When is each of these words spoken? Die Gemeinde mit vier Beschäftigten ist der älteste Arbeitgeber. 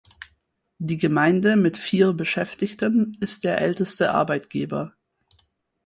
Die 0.79 0.97
Gemeinde 0.97 1.55
mit 1.57 1.77
vier 1.77 2.11
Beschäftigten 2.13 3.15
ist 3.19 3.43
der 3.43 3.59
älteste 3.61 4.11
Arbeitgeber. 4.15 4.95